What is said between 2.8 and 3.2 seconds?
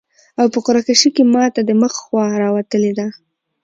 ده